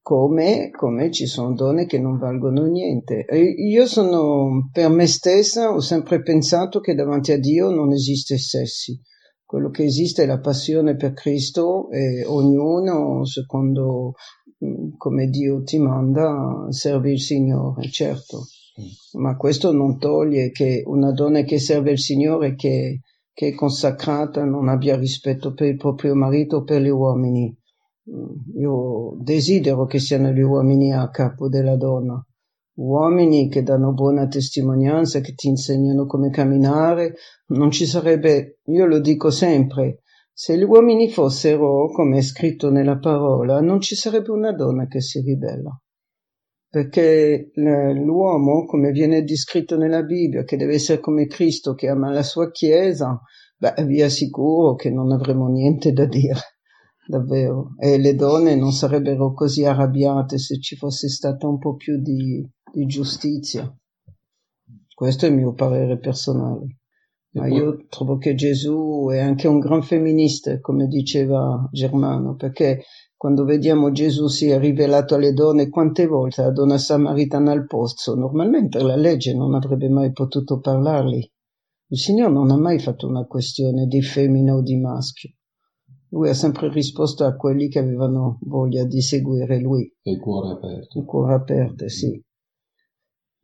Come, 0.01 0.69
come 0.71 1.11
ci 1.11 1.25
sono 1.25 1.53
donne 1.53 1.85
che 1.85 1.99
non 1.99 2.17
valgono 2.17 2.65
niente. 2.65 3.25
E 3.25 3.39
io 3.39 3.85
sono 3.85 4.69
per 4.71 4.89
me 4.89 5.07
stessa, 5.07 5.71
ho 5.71 5.79
sempre 5.79 6.21
pensato 6.21 6.81
che 6.81 6.93
davanti 6.93 7.31
a 7.31 7.39
Dio 7.39 7.69
non 7.69 7.91
esiste 7.93 8.37
sessi 8.37 8.99
quello 9.53 9.69
che 9.69 9.83
esiste 9.83 10.23
è 10.23 10.25
la 10.25 10.39
passione 10.39 10.95
per 10.95 11.13
Cristo 11.13 11.91
e 11.91 12.25
ognuno, 12.25 13.23
secondo 13.23 14.13
mm, 14.65 14.93
come 14.97 15.27
Dio 15.27 15.61
ti 15.61 15.77
manda, 15.77 16.65
serve 16.69 17.11
il 17.11 17.21
Signore, 17.21 17.87
certo. 17.91 18.47
Ma 19.19 19.37
questo 19.37 19.71
non 19.71 19.99
toglie 19.99 20.49
che 20.49 20.81
una 20.87 21.11
donna 21.11 21.43
che 21.43 21.59
serve 21.59 21.91
il 21.91 21.99
Signore, 21.99 22.55
che, 22.55 23.01
che 23.31 23.49
è 23.49 23.53
consacrata, 23.53 24.43
non 24.43 24.69
abbia 24.69 24.97
rispetto 24.97 25.53
per 25.53 25.67
il 25.67 25.77
proprio 25.77 26.15
marito 26.15 26.57
o 26.57 26.63
per 26.63 26.81
gli 26.81 26.89
uomini. 26.89 27.55
Mm, 28.09 28.59
io 28.59 29.15
desidero 29.19 29.85
che 29.85 29.99
siano 29.99 30.31
gli 30.31 30.41
uomini 30.41 30.95
a 30.95 31.11
capo 31.11 31.47
della 31.47 31.75
donna 31.75 32.25
uomini 32.75 33.49
che 33.49 33.61
danno 33.61 33.93
buona 33.93 34.27
testimonianza, 34.27 35.19
che 35.19 35.33
ti 35.33 35.47
insegnano 35.47 36.05
come 36.05 36.29
camminare, 36.29 37.15
non 37.47 37.69
ci 37.71 37.85
sarebbe, 37.85 38.59
io 38.65 38.85
lo 38.85 38.99
dico 38.99 39.29
sempre, 39.29 39.99
Se 40.35 40.57
gli 40.57 40.63
uomini 40.63 41.11
fossero, 41.11 41.91
come 41.91 42.17
è 42.17 42.21
scritto 42.21 42.71
nella 42.71 42.97
parola, 42.97 43.59
non 43.61 43.79
ci 43.79 43.93
sarebbe 43.95 44.31
una 44.31 44.51
donna 44.51 44.87
che 44.87 44.99
si 44.99 45.21
ribella. 45.21 45.79
Perché 46.67 47.51
l'uomo, 47.53 48.65
come 48.65 48.89
viene 48.89 49.23
descritto 49.23 49.77
nella 49.77 50.01
Bibbia, 50.01 50.43
che 50.43 50.57
deve 50.57 50.73
essere 50.73 50.99
come 50.99 51.27
Cristo 51.27 51.75
che 51.75 51.87
ama 51.87 52.11
la 52.11 52.23
sua 52.23 52.49
Chiesa, 52.49 53.21
beh, 53.57 53.85
vi 53.85 54.01
assicuro 54.01 54.73
che 54.73 54.89
non 54.89 55.11
avremo 55.11 55.49
niente 55.49 55.91
da 55.91 56.05
dire, 56.05 56.39
davvero. 57.05 57.75
E 57.77 57.99
le 57.99 58.15
donne 58.15 58.55
non 58.55 58.71
sarebbero 58.71 59.33
così 59.33 59.63
arrabbiate 59.63 60.39
se 60.39 60.59
ci 60.59 60.75
fosse 60.75 61.09
stata 61.09 61.47
un 61.47 61.59
po' 61.59 61.75
più 61.75 62.01
di, 62.01 62.43
di 62.73 62.87
giustizia. 62.87 63.71
Questo 64.95 65.25
è 65.25 65.29
il 65.29 65.35
mio 65.35 65.53
parere 65.53 65.99
personale. 65.99 66.79
Ma 67.33 67.47
io 67.47 67.85
trovo 67.87 68.17
che 68.17 68.35
Gesù 68.35 69.09
è 69.11 69.19
anche 69.19 69.47
un 69.47 69.59
gran 69.59 69.81
femminista, 69.81 70.59
come 70.59 70.87
diceva 70.87 71.67
Germano, 71.71 72.35
perché 72.35 72.83
quando 73.15 73.43
vediamo 73.43 73.91
Gesù 73.91 74.27
si 74.27 74.49
è 74.49 74.59
rivelato 74.59 75.15
alle 75.15 75.33
donne, 75.33 75.69
quante 75.69 76.05
volte 76.05 76.43
la 76.43 76.51
donna 76.51 76.77
samaritana 76.77 77.51
al 77.51 77.65
pozzo, 77.65 78.15
normalmente 78.15 78.81
la 78.81 78.95
legge 78.95 79.33
non 79.33 79.55
avrebbe 79.55 79.89
mai 79.89 80.11
potuto 80.11 80.59
parlargli. 80.59 81.27
Il 81.87 81.97
Signore 81.97 82.33
non 82.33 82.51
ha 82.51 82.57
mai 82.57 82.79
fatto 82.79 83.07
una 83.07 83.25
questione 83.25 83.85
di 83.87 84.01
femmina 84.01 84.55
o 84.55 84.61
di 84.61 84.77
maschio. 84.77 85.31
Lui 86.09 86.29
ha 86.29 86.33
sempre 86.35 86.69
risposto 86.69 87.23
a 87.23 87.35
quelli 87.35 87.67
che 87.67 87.79
avevano 87.79 88.37
voglia 88.41 88.83
di 88.83 89.01
seguire 89.01 89.59
lui. 89.59 89.91
Il 90.03 90.19
cuore 90.19 90.53
aperto. 90.53 90.99
Il 90.99 91.05
cuore 91.05 91.33
aperto, 91.33 91.89
sì. 91.89 92.23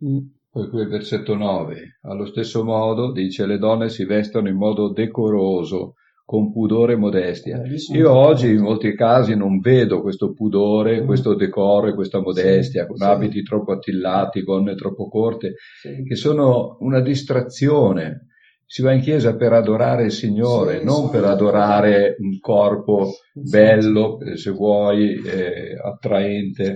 Mm. 0.05 0.17
Poi 0.51 0.67
qui 0.69 0.81
il 0.81 0.87
versetto 0.87 1.35
9, 1.35 1.99
allo 2.01 2.25
stesso 2.25 2.63
modo 2.63 3.11
dice 3.11 3.45
le 3.45 3.59
donne 3.59 3.89
si 3.89 4.03
vestono 4.03 4.49
in 4.49 4.55
modo 4.55 4.91
decoroso, 4.91 5.93
con 6.29 6.51
pudore 6.51 6.93
e 6.93 6.95
modestia. 6.95 7.59
Io 7.93 8.11
oggi 8.11 8.51
in 8.51 8.61
molti 8.61 8.93
casi 8.93 9.35
non 9.35 9.59
vedo 9.59 9.99
questo 9.99 10.31
pudore, 10.31 11.01
mm. 11.01 11.05
questo 11.07 11.33
decoro 11.33 11.87
e 11.87 11.95
questa 11.95 12.21
modestia, 12.21 12.83
sì, 12.83 12.87
con 12.87 12.97
sì. 12.97 13.03
abiti 13.03 13.41
troppo 13.41 13.71
attillati, 13.71 14.43
gonne 14.43 14.75
troppo 14.75 15.09
corte, 15.09 15.55
sì. 15.81 16.03
che 16.03 16.15
sono 16.15 16.77
una 16.81 17.01
distrazione. 17.01 18.27
Si 18.63 18.83
va 18.83 18.91
in 18.91 19.01
chiesa 19.01 19.35
per 19.35 19.53
adorare 19.53 20.03
il 20.05 20.11
Signore, 20.11 20.83
non 20.83 21.09
per 21.09 21.23
adorare 21.23 22.15
un 22.19 22.37
corpo 22.39 23.13
bello, 23.33 24.19
se 24.35 24.51
vuoi, 24.51 25.15
eh, 25.15 25.75
attraente 25.83 26.75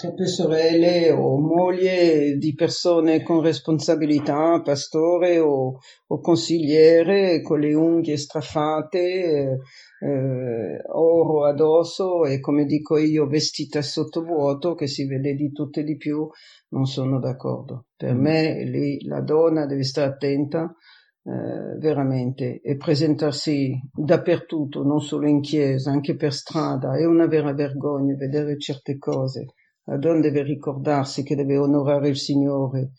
troppe 0.00 0.26
sorelle 0.26 1.10
o 1.10 1.38
moglie 1.38 2.38
di 2.38 2.54
persone 2.54 3.22
con 3.22 3.42
responsabilità, 3.42 4.62
pastore 4.62 5.38
o, 5.38 5.78
o 6.06 6.20
consigliere 6.20 7.42
con 7.42 7.60
le 7.60 7.74
unghie 7.74 8.16
strafate, 8.16 9.58
eh, 10.00 10.82
oro 10.86 11.44
addosso 11.44 12.24
e 12.24 12.40
come 12.40 12.64
dico 12.64 12.96
io 12.96 13.26
vestita 13.26 13.82
sottovuoto 13.82 14.74
che 14.74 14.86
si 14.86 15.06
vede 15.06 15.34
di 15.34 15.52
tutto 15.52 15.80
e 15.80 15.84
di 15.84 15.98
più, 15.98 16.26
non 16.70 16.86
sono 16.86 17.20
d'accordo. 17.20 17.88
Per 17.94 18.14
mm. 18.14 18.20
me 18.20 18.64
lì 18.64 19.04
la 19.04 19.20
donna 19.20 19.66
deve 19.66 19.84
stare 19.84 20.08
attenta 20.08 20.74
eh, 21.22 21.76
veramente 21.78 22.62
e 22.62 22.76
presentarsi 22.78 23.78
dappertutto, 23.92 24.82
non 24.82 25.02
solo 25.02 25.28
in 25.28 25.42
chiesa, 25.42 25.90
anche 25.90 26.16
per 26.16 26.32
strada, 26.32 26.96
è 26.96 27.04
una 27.04 27.26
vera 27.26 27.52
vergogna 27.52 28.14
vedere 28.16 28.58
certe 28.58 28.96
cose. 28.96 29.44
La 29.90 29.96
donna 29.96 30.20
deve 30.20 30.44
ricordarsi 30.44 31.24
che 31.24 31.34
deve 31.34 31.58
onorare 31.58 32.08
il 32.08 32.16
Signore 32.16 32.92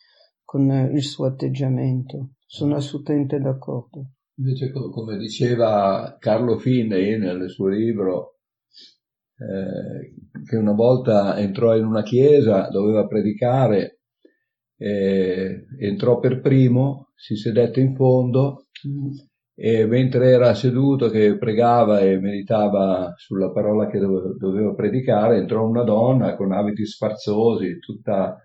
con 0.43 0.69
il 0.93 1.01
suo 1.03 1.25
atteggiamento. 1.25 2.31
Sono 2.45 2.75
assolutamente 2.75 3.39
d'accordo. 3.39 4.15
Invece, 4.35 4.71
come 4.71 5.17
diceva 5.17 6.17
Carlo 6.19 6.57
Finney 6.57 7.17
nel 7.17 7.49
suo 7.49 7.69
libro, 7.69 8.39
eh, 9.37 10.15
che 10.43 10.57
una 10.57 10.73
volta 10.73 11.39
entrò 11.39 11.77
in 11.77 11.85
una 11.85 12.03
chiesa, 12.03 12.67
doveva 12.67 13.07
predicare, 13.07 14.01
eh, 14.75 15.67
entrò 15.79 16.19
per 16.19 16.41
primo, 16.41 17.13
si 17.15 17.37
sedette 17.37 17.79
in 17.79 17.95
fondo 17.95 18.67
mm 18.85 19.29
e 19.63 19.85
mentre 19.85 20.31
era 20.31 20.55
seduto 20.55 21.11
che 21.11 21.37
pregava 21.37 21.99
e 21.99 22.17
meditava 22.17 23.13
sulla 23.15 23.51
parola 23.51 23.85
che 23.85 23.99
doveva 23.99 24.73
predicare, 24.73 25.37
entrò 25.37 25.67
una 25.67 25.83
donna 25.83 26.35
con 26.35 26.51
abiti 26.51 26.83
sfarzosi, 26.83 27.77
tutta 27.77 28.39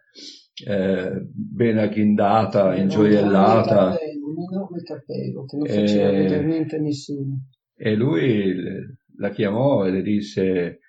eh, 0.66 1.26
ben 1.32 1.78
agghindata, 1.78 2.74
sì, 2.74 2.82
ingioiellata. 2.82 3.96
Un 3.96 4.52
enorme 4.52 4.82
cappello 4.82 5.46
che 5.46 5.56
non 5.56 5.66
faceva 5.66 6.08
e, 6.08 6.12
vedere 6.12 6.44
niente 6.44 6.76
a 6.76 6.80
nessuno. 6.80 7.46
E 7.74 7.94
lui 7.94 8.54
la 9.16 9.30
chiamò 9.30 9.86
e 9.86 9.92
le 9.92 10.02
disse 10.02 10.80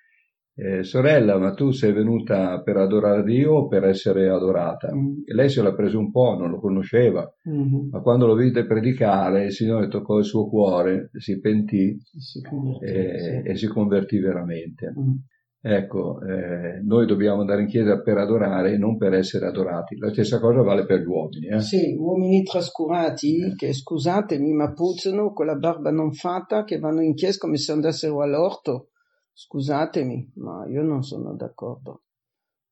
eh, 0.60 0.82
sorella, 0.82 1.38
ma 1.38 1.52
tu 1.52 1.70
sei 1.70 1.92
venuta 1.92 2.60
per 2.62 2.78
adorare 2.78 3.22
Dio 3.22 3.52
o 3.52 3.68
per 3.68 3.84
essere 3.84 4.28
adorata? 4.28 4.92
Mm. 4.92 5.22
E 5.24 5.32
lei 5.32 5.48
se 5.48 5.62
l'ha 5.62 5.72
preso 5.72 6.00
un 6.00 6.10
po', 6.10 6.36
non 6.36 6.50
lo 6.50 6.58
conosceva, 6.58 7.32
mm-hmm. 7.48 7.90
ma 7.90 8.00
quando 8.00 8.26
lo 8.26 8.34
vide 8.34 8.66
predicare, 8.66 9.44
il 9.44 9.52
Signore 9.52 9.86
toccò 9.86 10.18
il 10.18 10.24
suo 10.24 10.48
cuore, 10.48 11.10
si 11.12 11.38
pentì 11.38 11.96
si 12.00 12.40
e, 12.84 13.18
sì. 13.18 13.48
e, 13.48 13.56
si 13.56 13.68
convertì 13.68 14.18
veramente. 14.18 14.92
Mm. 14.98 15.14
Ecco, 15.60 16.20
eh, 16.22 16.80
noi 16.84 17.06
dobbiamo 17.06 17.40
andare 17.40 17.62
in 17.62 17.68
chiesa 17.68 18.00
per 18.00 18.16
adorare 18.16 18.72
e 18.72 18.78
non 18.78 18.96
per 18.96 19.12
essere 19.12 19.46
adorati. 19.46 19.96
La 19.96 20.10
stessa 20.10 20.40
cosa 20.40 20.62
vale 20.62 20.86
per 20.86 21.00
gli 21.00 21.06
uomini. 21.06 21.48
Eh? 21.48 21.60
Sì, 21.60 21.94
uomini 21.96 22.42
trascurati 22.42 23.44
eh. 23.44 23.54
che, 23.54 23.72
scusatemi, 23.72 24.52
ma 24.52 24.72
puzzano 24.72 25.32
con 25.32 25.46
la 25.46 25.56
barba 25.56 25.90
non 25.90 26.12
fatta, 26.12 26.64
che 26.64 26.78
vanno 26.78 27.02
in 27.02 27.14
chiesa 27.14 27.38
come 27.38 27.58
se 27.58 27.72
andassero 27.72 28.22
all'orto 28.22 28.88
Scusatemi, 29.40 30.32
ma 30.38 30.66
io 30.66 30.82
non 30.82 31.04
sono 31.04 31.32
d'accordo. 31.36 32.02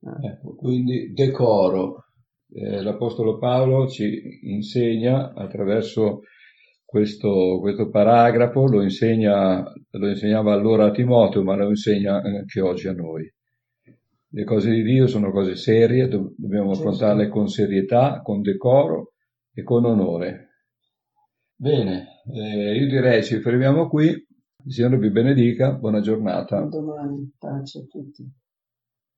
Eh. 0.00 0.26
Ecco, 0.30 0.56
quindi 0.56 1.12
decoro. 1.12 2.06
Eh, 2.50 2.82
L'Apostolo 2.82 3.38
Paolo 3.38 3.86
ci 3.86 4.40
insegna 4.42 5.32
attraverso 5.32 6.22
questo, 6.84 7.60
questo 7.60 7.88
paragrafo, 7.88 8.66
lo, 8.66 8.82
insegna, 8.82 9.62
lo 9.90 10.08
insegnava 10.08 10.54
allora 10.54 10.86
a 10.86 10.90
Timoteo, 10.90 11.44
ma 11.44 11.54
lo 11.54 11.68
insegna 11.68 12.20
anche 12.20 12.60
oggi 12.60 12.88
a 12.88 12.92
noi. 12.92 13.32
Le 14.30 14.44
cose 14.44 14.72
di 14.72 14.82
Dio 14.82 15.06
sono 15.06 15.30
cose 15.30 15.54
serie, 15.54 16.08
do- 16.08 16.34
dobbiamo 16.36 16.72
affrontarle 16.72 17.28
con 17.28 17.46
serietà, 17.46 18.22
con 18.22 18.40
decoro 18.40 19.12
e 19.54 19.62
con 19.62 19.84
onore. 19.84 20.48
Bene, 21.54 22.22
eh, 22.34 22.74
io 22.74 22.88
direi 22.88 23.22
ci 23.22 23.38
fermiamo 23.38 23.88
qui. 23.88 24.26
Il 24.66 24.72
Signore 24.72 24.98
vi 24.98 25.10
benedica, 25.10 25.74
buona 25.74 26.00
giornata. 26.00 26.58
A 26.58 26.66
domani, 26.66 27.32
pace 27.38 27.78
a 27.78 27.82
tutti. 27.84 28.28